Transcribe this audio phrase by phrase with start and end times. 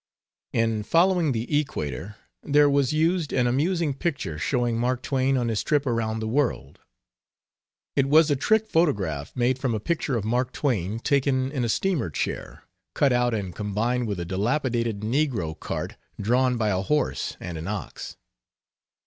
[0.51, 5.61] In Following the Equator there was used an amusing picture showing Mark Twain on his
[5.63, 6.79] trip around the world.
[7.95, 11.69] It was a trick photograph made from a picture of Mark Twain taken in a
[11.69, 12.63] steamer chair,
[12.95, 17.67] cut out and combined with a dilapidated negro cart drawn by a horse and an
[17.67, 18.17] ox.